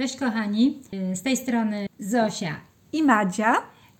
[0.00, 0.78] Cześć kochani,
[1.14, 2.54] z tej strony Zosia
[2.92, 3.54] i Madzia.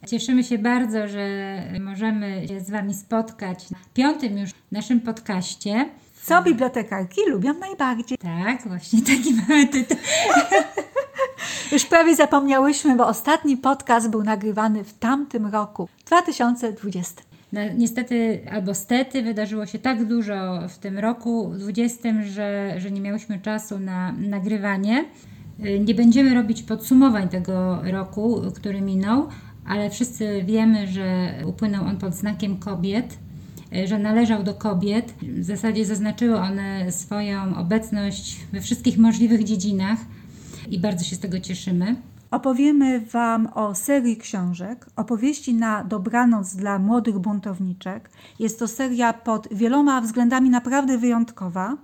[0.07, 5.88] Cieszymy się bardzo, że możemy się z Wami spotkać w piątym już naszym podcaście.
[6.23, 8.19] Co bibliotekarki lubią najbardziej.
[8.19, 9.97] Tak, właśnie taki mamy tytuł.
[11.73, 17.23] Już prawie zapomniałyśmy, bo ostatni podcast był nagrywany w tamtym roku, 2020.
[17.52, 23.01] No, niestety albo stety wydarzyło się tak dużo w tym roku 20, że, że nie
[23.01, 25.05] miałyśmy czasu na nagrywanie.
[25.64, 29.28] Y, nie będziemy robić podsumowań tego roku, który minął,
[29.66, 33.19] ale wszyscy wiemy, że upłynął on pod znakiem kobiet,
[33.77, 35.14] y, że należał do kobiet.
[35.23, 39.98] W zasadzie zaznaczyły one swoją obecność we wszystkich możliwych dziedzinach
[40.70, 41.97] i bardzo się z tego cieszymy.
[42.30, 48.11] Opowiemy Wam o serii książek, opowieści na dobranoc dla młodych buntowniczek.
[48.39, 51.77] Jest to seria pod wieloma względami naprawdę wyjątkowa.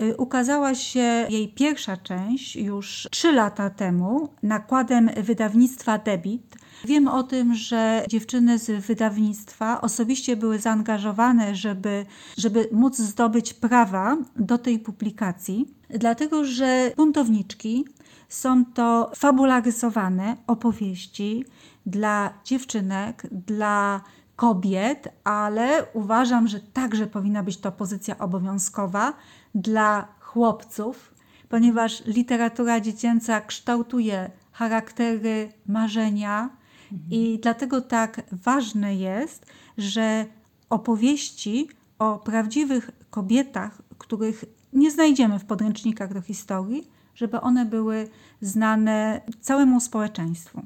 [0.00, 6.56] Y, ukazała się jej pierwsza część już trzy lata temu nakładem wydawnictwa Debit.
[6.84, 12.06] Wiem o tym, że dziewczyny z wydawnictwa osobiście były zaangażowane, żeby,
[12.38, 17.84] żeby móc zdobyć prawa do tej publikacji, dlatego że buntowniczki
[18.28, 21.44] są to fabularyzowane opowieści
[21.86, 24.00] dla dziewczynek, dla
[24.36, 29.12] kobiet, ale uważam, że także powinna być to pozycja obowiązkowa
[29.54, 31.14] dla chłopców,
[31.48, 36.50] ponieważ literatura dziecięca kształtuje charaktery, marzenia
[36.92, 37.10] mhm.
[37.10, 39.46] i dlatego tak ważne jest,
[39.78, 40.26] że
[40.70, 41.68] opowieści
[41.98, 48.08] o prawdziwych kobietach, których nie znajdziemy w podręcznikach do historii, żeby one były
[48.40, 50.62] znane całemu społeczeństwu.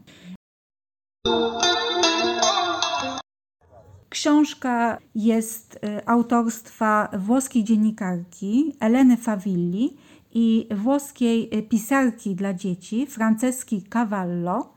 [4.08, 9.96] Książka jest y, autorstwa włoskiej dziennikarki Eleny Favilli
[10.34, 14.72] i włoskiej y, pisarki dla dzieci Franceski Cavallo,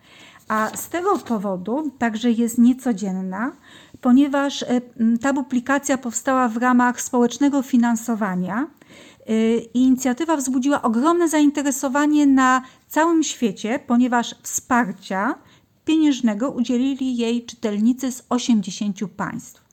[0.48, 3.52] a z tego powodu także jest niecodzienna,
[4.02, 4.68] ponieważ y,
[5.22, 8.68] ta publikacja powstała w ramach społecznego finansowania
[9.74, 15.36] inicjatywa wzbudziła ogromne zainteresowanie na całym świecie, ponieważ wsparcia
[15.86, 19.66] pieniężnego udzielili jej czytelnicy z 80 państw.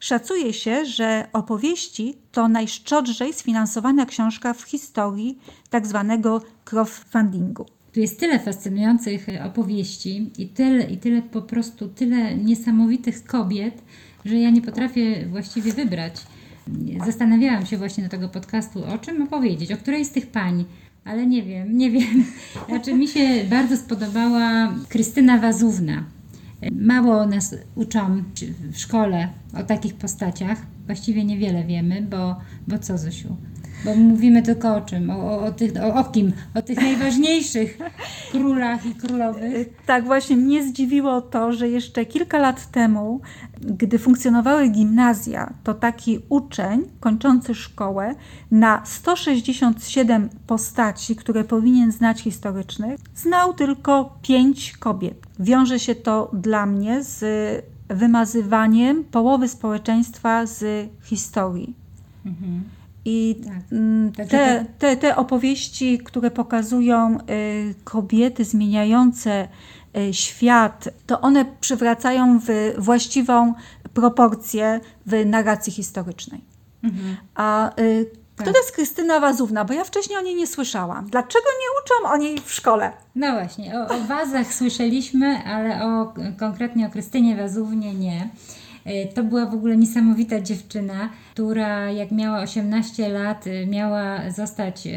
[0.00, 5.38] Szacuje się, że opowieści to najszczodrzej sfinansowana książka w historii
[5.70, 6.04] tzw.
[6.08, 7.66] Tak crowdfundingu.
[7.92, 13.82] Tu jest tyle fascynujących opowieści i tyle, i tyle po prostu tyle niesamowitych kobiet,
[14.24, 16.14] że ja nie potrafię właściwie wybrać.
[17.06, 20.64] Zastanawiałam się właśnie do tego podcastu, o czym opowiedzieć, o której z tych pań
[21.04, 22.24] ale nie wiem, nie wiem.
[22.68, 26.04] Znaczy mi się bardzo spodobała Krystyna Wazówna.
[26.72, 28.22] Mało nas uczą
[28.72, 29.28] w szkole
[29.60, 30.58] o takich postaciach.
[30.86, 32.36] Właściwie niewiele wiemy, bo,
[32.68, 33.36] bo co Zosiu?
[33.84, 35.10] Bo mówimy tylko o czym?
[35.10, 36.32] O, o, tych, o, o kim?
[36.54, 37.78] O tych najważniejszych
[38.32, 39.68] królach i królowych.
[39.86, 43.20] Tak, właśnie mnie zdziwiło to, że jeszcze kilka lat temu,
[43.60, 48.14] gdy funkcjonowały gimnazja, to taki uczeń kończący szkołę
[48.50, 55.26] na 167 postaci, które powinien znać historycznych, znał tylko pięć kobiet.
[55.38, 57.24] Wiąże się to dla mnie z
[57.88, 61.74] wymazywaniem połowy społeczeństwa z historii.
[62.26, 62.62] Mhm.
[63.04, 63.72] I tak.
[63.72, 69.48] Mm, te, te, te opowieści, które pokazują y, kobiety zmieniające
[69.96, 73.54] y, świat, to one przywracają w właściwą
[73.94, 76.40] proporcję w narracji historycznej.
[76.82, 77.16] Mhm.
[77.34, 78.54] A y, kto tak.
[78.54, 79.64] to jest Krystyna Wazówna?
[79.64, 81.10] Bo ja wcześniej o niej nie słyszałam.
[81.10, 82.92] Dlaczego nie uczą o niej w szkole?
[83.14, 88.28] No właśnie, o, o wazach słyszeliśmy, ale o, konkretnie o Krystynie Wazównie nie.
[88.84, 94.88] E, to była w ogóle niesamowita dziewczyna, która jak miała 18 lat, e, miała zostać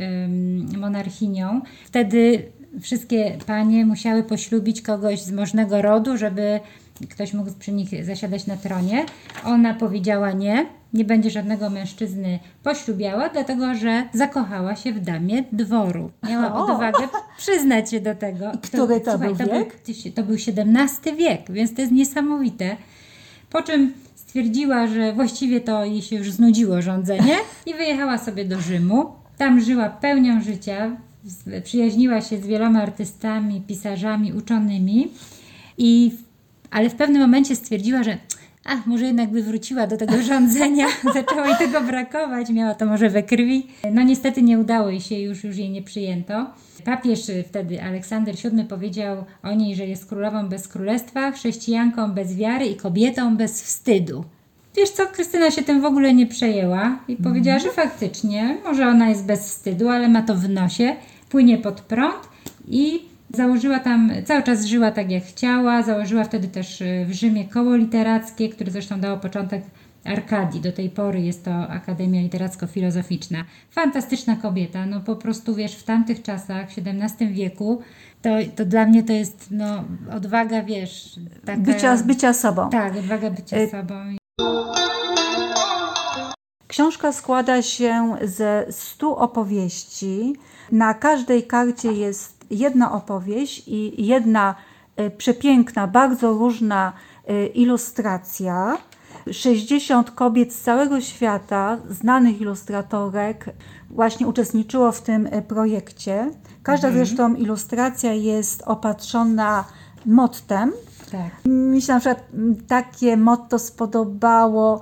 [0.77, 1.61] monarchinią.
[1.85, 2.43] Wtedy
[2.81, 6.59] wszystkie panie musiały poślubić kogoś z możnego rodu, żeby
[7.09, 9.05] ktoś mógł przy nich zasiadać na tronie.
[9.43, 16.11] Ona powiedziała nie, nie będzie żadnego mężczyzny poślubiała, dlatego że zakochała się w damie dworu.
[16.23, 16.65] Miała o.
[16.65, 17.07] odwagę
[17.37, 18.51] przyznać się do tego.
[18.63, 19.79] Który to, to słuchaj, był wiek?
[19.79, 22.77] To był, to był XVII wiek, więc to jest niesamowite.
[23.49, 27.35] Po czym stwierdziła, że właściwie to jej się już znudziło rządzenie
[27.65, 29.05] i wyjechała sobie do Rzymu.
[29.37, 30.97] Tam żyła pełnią życia,
[31.63, 35.07] przyjaźniła się z wieloma artystami, pisarzami, uczonymi,
[35.77, 36.11] i,
[36.71, 38.17] ale w pewnym momencie stwierdziła, że
[38.65, 43.09] ach, może jednak by wróciła do tego rządzenia, zaczęło jej tego brakować, miała to może
[43.09, 43.67] we krwi.
[43.91, 46.45] No niestety nie udało jej się, już, już jej nie przyjęto.
[46.87, 52.65] Papież wtedy Aleksander VII powiedział o niej, że jest królową bez królestwa, chrześcijanką bez wiary
[52.65, 54.23] i kobietą bez wstydu.
[54.75, 59.09] Wiesz co, Krystyna się tym w ogóle nie przejęła i powiedziała, że faktycznie, może ona
[59.09, 60.95] jest bez wstydu, ale ma to w nosie,
[61.29, 62.29] płynie pod prąd
[62.67, 62.99] I
[63.33, 67.75] założyła tam, cały czas żyła tak jak chciała, założyła wtedy też y, w Rzymie koło
[67.75, 69.61] literackie, które zresztą dało początek
[70.07, 70.61] Arkadii.
[70.61, 73.43] Do tej pory jest to Akademia Literacko-Filozoficzna.
[73.71, 77.81] Fantastyczna kobieta, no po prostu wiesz, w tamtych czasach, w XVII wieku,
[78.21, 79.83] to, to dla mnie to jest no,
[80.13, 81.61] odwaga, wiesz, taka...
[81.61, 82.69] Bycia, bycia sobą.
[82.69, 84.17] Tak, odwaga bycia Y- sobą.
[86.67, 90.35] Książka składa się ze stu opowieści.
[90.71, 94.55] Na każdej karcie jest jedna opowieść i jedna
[94.95, 96.93] e, przepiękna, bardzo różna
[97.27, 98.77] e, ilustracja.
[99.31, 103.45] 60 kobiet z całego świata, znanych ilustratorek,
[103.89, 106.31] właśnie uczestniczyło w tym e, projekcie.
[106.63, 109.65] Każda zresztą ilustracja jest opatrzona
[110.05, 110.71] mottem.
[111.11, 111.31] Tak.
[111.45, 112.23] Mi się na przykład
[112.67, 114.81] takie motto spodobało.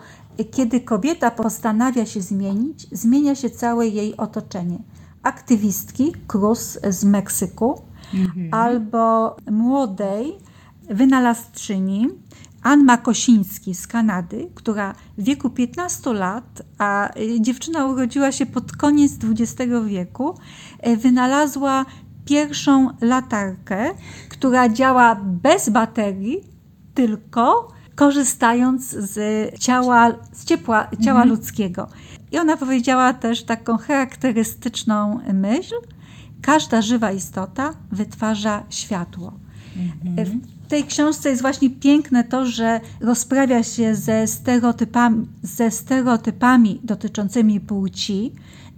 [0.52, 4.78] Kiedy kobieta postanawia się zmienić, zmienia się całe jej otoczenie.
[5.24, 7.82] Aktywistki Cruz z Meksyku
[8.52, 10.38] albo młodej
[10.90, 12.10] wynalazczyni
[12.66, 18.72] Anna Kosiński z Kanady, która w wieku 15 lat, a y, dziewczyna urodziła się pod
[18.72, 20.36] koniec XX wieku,
[20.88, 21.86] y, wynalazła
[22.26, 23.92] pierwszą latarkę,
[24.30, 26.44] która działa bez baterii,
[26.94, 29.20] tylko korzystając z
[29.60, 31.88] ciała, z ciepła ciała ludzkiego.
[32.32, 35.76] I ona powiedziała też taką charakterystyczną myśl:
[36.42, 39.34] każda żywa istota wytwarza światło.
[40.66, 47.60] W tej książce jest właśnie piękne to, że rozprawia się ze stereotypami, ze stereotypami dotyczącymi
[47.60, 48.32] płci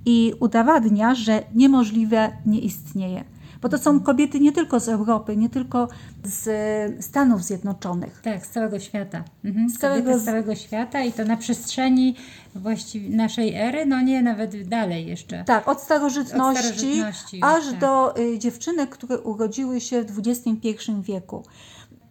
[0.05, 3.23] i udowadnia, że niemożliwe nie istnieje.
[3.61, 5.87] Bo to są kobiety nie tylko z Europy, nie tylko
[6.23, 8.21] z Stanów Zjednoczonych.
[8.23, 9.23] Tak, z całego świata.
[9.45, 9.69] Mhm.
[9.69, 12.15] Z całego z- całego świata i to na przestrzeni
[12.55, 15.43] właściwie naszej ery, no nie, nawet dalej jeszcze.
[15.43, 17.79] Tak, od starożytności, Od starożytności, aż tak.
[17.79, 20.71] do y, dziewczynek, które urodziły się w XXI
[21.01, 21.43] wieku.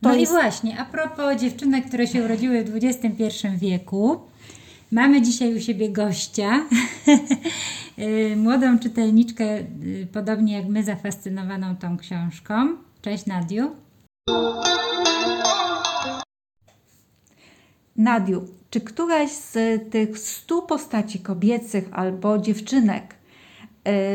[0.01, 4.21] To No jest i właśnie, a propos dziewczynek, które się urodziły w XXI wieku,
[4.91, 6.51] mamy dzisiaj u siebie gościa,
[8.37, 12.77] młodą czytelniczkę, y, podobnie jak my, zafascynowaną tą książką.
[13.03, 13.71] Cześć Nadiu.
[17.97, 19.59] Nadiu, czy któraś z
[19.91, 23.15] tych stu postaci kobiecych albo dziewczynek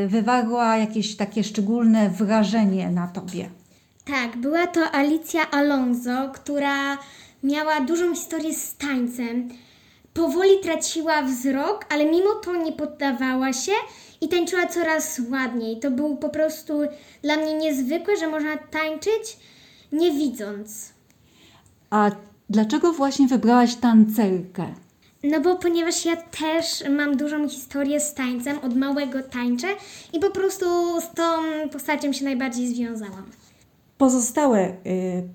[0.03, 3.49] y, wywarła jakieś takie szczególne wrażenie na tobie?
[4.05, 6.97] Tak, była to Alicja Alonso, która
[7.43, 9.49] miała dużą historię z tańcem.
[10.13, 13.71] Powoli traciła wzrok, ale mimo to nie poddawała się
[14.21, 15.79] i tańczyła coraz ładniej.
[15.79, 16.73] To był po prostu
[17.23, 19.37] dla mnie niezwykłe, że można tańczyć
[19.91, 20.93] nie widząc.
[21.89, 22.11] A
[22.49, 24.65] dlaczego właśnie wybrałaś tancerkę?
[25.23, 29.67] No bo ponieważ ja też mam dużą historię z tańcem, od małego tańczę
[30.13, 30.65] i po prostu
[31.01, 31.23] z tą
[31.71, 33.25] postacią się najbardziej związałam.
[34.01, 34.73] Pozostałe y,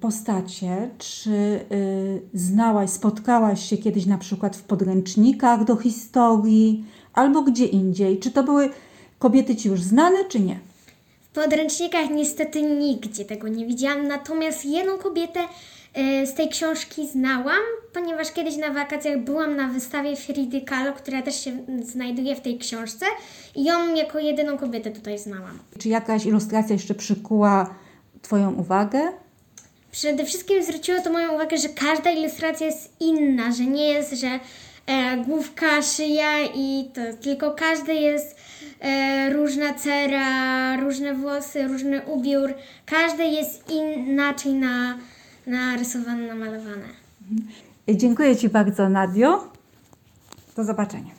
[0.01, 6.85] postacie, czy y, znałaś, spotkałaś się kiedyś na przykład w podręcznikach do historii
[7.15, 8.19] albo gdzie indziej?
[8.19, 8.71] Czy to były
[9.19, 10.59] kobiety ci już znane, czy nie?
[11.21, 15.41] W podręcznikach niestety nigdzie tego nie widziałam, natomiast jedną kobietę
[15.95, 17.63] e, z tej książki znałam,
[17.95, 22.59] ponieważ kiedyś na wakacjach byłam na wystawie Fridy Kahlo, która też się znajduje w tej
[22.59, 23.07] książce
[23.57, 25.59] i ją jako jedyną kobietę tutaj znałam.
[25.79, 27.86] Czy jakaś ilustracja jeszcze przykuła
[28.27, 29.01] Twoją uwagę?
[29.93, 34.41] Przede wszystkim zwróciło to moją uwagę, że każda ilustracja jest inna, że nie jest, że
[34.87, 38.37] e, główka, szyja i to, tylko każdy jest
[38.81, 42.55] e, różna cera, różne włosy, różny ubiór.
[42.87, 44.99] Każde jest inaczej na,
[45.47, 46.89] narysowane, namalowane.
[47.91, 49.49] Y, Dziękuję Ci bardzo, Nadio.
[50.57, 51.11] Do zobaczenia.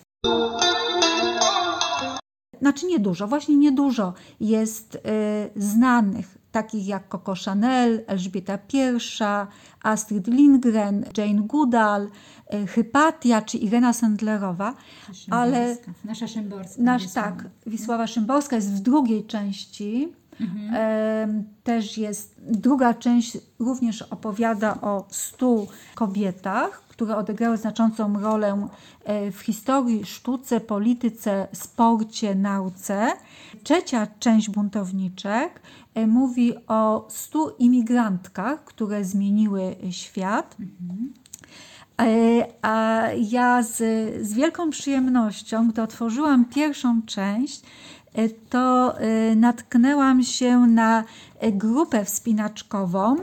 [2.60, 5.00] Znaczy niedużo, właśnie niedużo jest y,
[5.56, 8.80] znanych, takich jak Coco Chanel, Elżbieta I,
[9.84, 12.04] Astrid Lindgren, Jane Goodall,
[12.54, 14.74] y, Hypatia czy Irena Sendlerowa,
[15.30, 15.78] ale.
[16.06, 16.82] Nasza Szymborska.
[16.82, 17.32] nasz Wisława.
[17.32, 20.14] tak, Wisława Szymborska jest w drugiej części.
[20.74, 28.68] Em, też jest druga część, również opowiada o stu kobietach, które odegrały znaczącą rolę
[29.04, 33.14] e, w historii, sztuce, polityce, sporcie, nauce.
[33.64, 35.62] Trzecia część buntowniczek
[35.96, 40.58] e, mówi o stu imigrantkach, które zmieniły świat.
[42.02, 42.06] E,
[42.62, 43.76] A ja z,
[44.28, 47.62] z wielką przyjemnością, gdy otworzyłam pierwszą część,
[48.50, 48.96] to
[49.36, 51.04] natknęłam się na
[51.52, 53.16] grupę wspinaczkową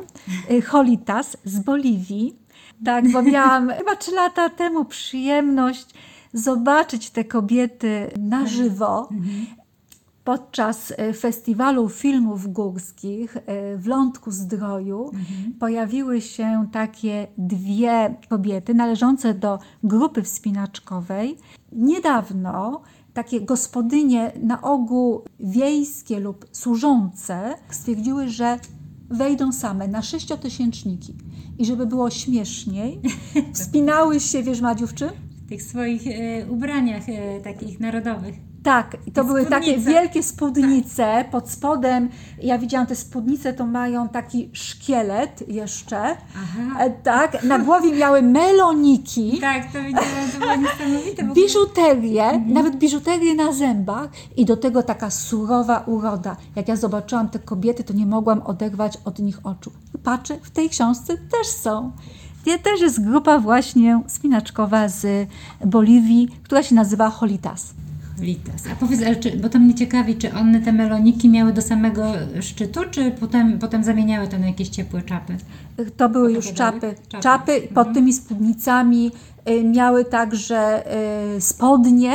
[0.66, 2.43] Holitas z Boliwii.
[2.84, 5.86] Tak, bo miałam chyba trzy lata temu przyjemność
[6.32, 9.08] zobaczyć te kobiety na żywo.
[10.24, 15.10] podczas e, festiwalu filmów górskich e, w Lądku Zdroju
[15.58, 21.36] pojawiły się takie dwie kobiety należące do grupy wspinaczkowej.
[21.72, 22.82] Niedawno
[23.14, 28.58] takie gospodynie na ogół wiejskie lub służące stwierdziły, że
[29.10, 31.14] wejdą same na sześciotysięczniki.
[31.58, 33.00] I żeby było śmieszniej,
[33.54, 35.10] wspinały się, wiesz Madziu, w czym?
[35.46, 38.34] W tych swoich e, ubraniach e, takich narodowych.
[38.62, 39.90] Tak, i to były takie spódnice.
[39.90, 41.24] wielkie spódnice.
[41.30, 42.08] Pod spodem,
[42.42, 45.98] ja widziałam te spódnice, to mają taki szkielet jeszcze.
[46.36, 46.84] Aha.
[46.84, 49.38] E, tak, na głowie miały meloniki.
[49.40, 51.34] Tak, to widziałam, to było niesamowite.
[51.34, 56.36] Biżuterię, nawet biżuterię na zębach i do tego taka surowa uroda.
[56.56, 59.72] Jak ja zobaczyłam te kobiety, to nie mogłam oderwać od nich oczu.
[60.04, 61.92] Patrzę, w tej książce też są.
[62.42, 65.28] Gdzie też jest grupa właśnie spinaczkowa z
[65.64, 67.74] Boliwii, która się nazywa Holitas.
[68.20, 68.62] Litas.
[68.72, 72.12] A powiedz, ale czy, bo to mnie ciekawi, czy one te meloniki miały do samego
[72.40, 75.36] szczytu, czy potem, potem zamieniały to na jakieś ciepłe czapy?
[75.96, 76.94] To były już czapy.
[77.08, 77.22] Czapy.
[77.22, 79.10] Czapy pod tymi spódnicami
[79.48, 80.84] y, miały także
[81.36, 82.14] y, spodnie,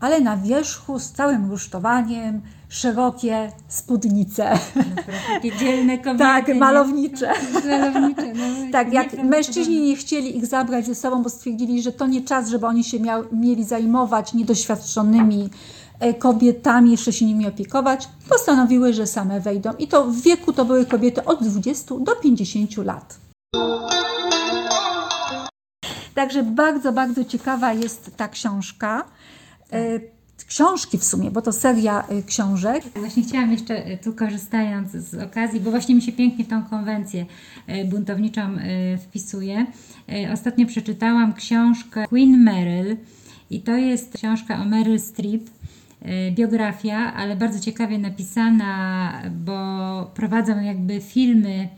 [0.00, 4.58] ale na wierzchu z całym rusztowaniem szerokie spódnice.
[5.28, 6.18] Takie dzielne kobiety.
[6.18, 7.32] tak, malownicze.
[7.68, 8.44] Malownicze, no.
[8.72, 12.48] Tak, jak mężczyźni nie chcieli ich zabrać ze sobą, bo stwierdzili, że to nie czas,
[12.48, 15.48] żeby oni się miał, mieli zajmować niedoświadczonymi
[16.00, 19.70] e, kobietami, jeszcze się nimi opiekować, postanowiły, że same wejdą.
[19.78, 23.18] I to w wieku to były kobiety od 20 do 50 lat.
[26.14, 29.04] Także bardzo, bardzo ciekawa jest ta książka.
[29.72, 30.00] E,
[30.44, 32.84] Książki w sumie, bo to seria e, książek.
[32.96, 37.26] Właśnie chciałam jeszcze, e, tu korzystając z okazji, bo właśnie mi się pięknie tą konwencję
[37.66, 38.40] e, buntowniczą
[39.02, 39.66] wpisuje.
[40.32, 42.96] Ostatnio przeczytałam książkę Queen Meryl
[43.50, 45.42] i to jest książka o Meryl Streep,
[46.32, 51.68] biografia, ale bardzo ciekawie napisana, bo prowadzą jakby filmy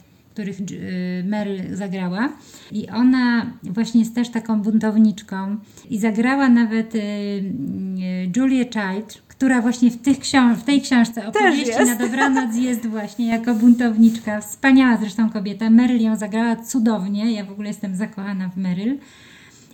[0.41, 2.33] których y, Meryl zagrała.
[2.73, 5.57] I ona właśnie jest też taką buntowniczką
[5.91, 7.43] i zagrała nawet y, y,
[8.37, 13.27] Julię Child, która właśnie w, tych książ- w tej książce opowieści na dobranoc jest właśnie
[13.27, 14.41] jako buntowniczka.
[14.41, 15.71] Wspaniała zresztą kobieta.
[15.71, 17.33] Meryl ją zagrała cudownie.
[17.33, 18.99] Ja w ogóle jestem zakochana w Meryl.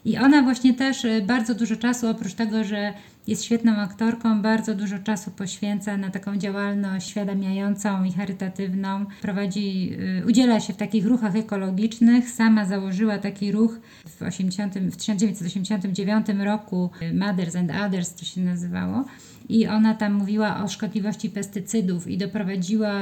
[0.04, 2.92] I ona właśnie też bardzo dużo czasu, oprócz tego, że
[3.26, 9.06] jest świetną aktorką, bardzo dużo czasu poświęca na taką działalność świadamiającą i charytatywną.
[9.22, 12.30] Prowadzi, y, udziela się w takich ruchach ekologicznych.
[12.30, 13.78] Sama założyła taki ruch
[14.08, 19.04] w, 80, w 1989 roku, y, Mothers and Others to się nazywało.
[19.48, 22.92] I ona tam mówiła o szkodliwości pestycydów i doprowadziła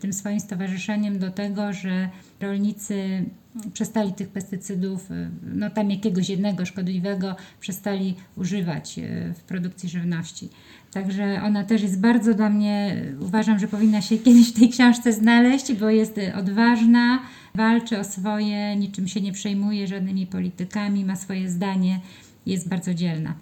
[0.00, 2.08] tym swoim stowarzyszeniem do tego, że
[2.40, 3.24] rolnicy
[3.72, 5.08] przestali tych pestycydów,
[5.54, 10.48] no tam jakiegoś jednego szkodliwego, przestali używać y, w produkcji żywności.
[10.92, 15.12] Także ona też jest bardzo dla mnie, uważam, że powinna się kiedyś w tej książce
[15.12, 17.22] znaleźć, bo jest y, odważna,
[17.54, 22.00] walczy o swoje, niczym się nie przejmuje żadnymi politykami, ma swoje zdanie,
[22.46, 23.34] jest bardzo dzielna.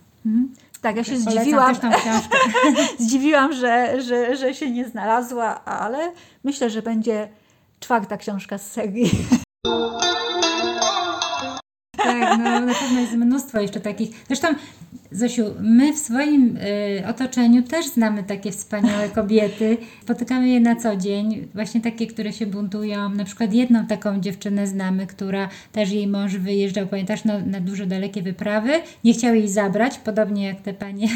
[0.80, 1.74] Tak, ja się Polecam zdziwiłam,
[2.98, 6.12] zdziwiłam że, że, że się nie znalazła, ale
[6.44, 7.28] myślę, że będzie
[7.80, 9.10] czwarta książka z serii.
[12.04, 14.24] Tak, no na pewno jest mnóstwo jeszcze takich.
[14.26, 14.48] Zresztą,
[15.12, 19.76] Zosiu, my w swoim y, otoczeniu też znamy takie wspaniałe kobiety.
[20.02, 23.08] Spotykamy je na co dzień, właśnie takie, które się buntują.
[23.08, 27.86] Na przykład jedną taką dziewczynę znamy, która też jej mąż wyjeżdżał, pamiętasz, na, na duże,
[27.86, 28.70] dalekie wyprawy.
[29.04, 31.08] Nie chciał jej zabrać, podobnie jak te panie.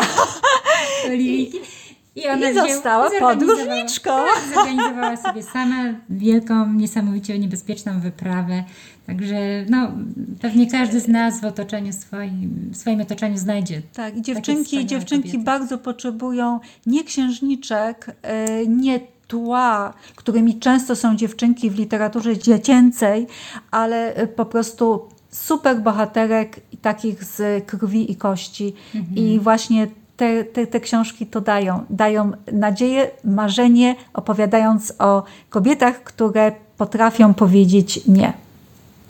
[2.17, 4.11] I ona I została zorganizowała- podróżniczką.
[4.11, 8.65] Tak, zorganizowała sobie sama wielką, niesamowicie niebezpieczną wyprawę.
[9.07, 9.37] Także
[9.69, 9.93] no,
[10.41, 13.83] pewnie każdy z nas w otoczeniu swoim, w swoim otoczeniu znajdzie.
[13.95, 15.45] Tak, i dziewczynki, dziewczynki kobiety.
[15.45, 23.27] bardzo potrzebują nie księżniczek, e, nie tła, którymi często są dziewczynki w literaturze dziecięcej,
[23.71, 28.75] ale e, po prostu super bohaterek takich z krwi i kości.
[29.17, 31.85] I właśnie te, te, te książki to dają.
[31.91, 38.33] Dają nadzieję, marzenie, opowiadając o kobietach, które potrafią powiedzieć nie.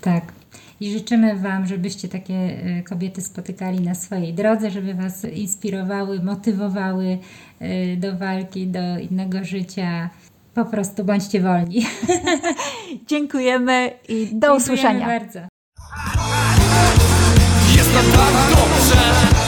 [0.01, 0.25] Tak.
[0.81, 7.19] I życzymy Wam, żebyście takie e, kobiety spotykali na swojej drodze, żeby Was inspirowały, motywowały
[7.61, 10.11] e, do walki, do innego życia.
[10.55, 11.87] Po prostu bądźcie wolni.
[13.11, 15.07] Dziękujemy i do Dziękujemy usłyszenia.
[15.07, 15.39] bardzo.
[17.77, 19.42] Jest nam tak dobrze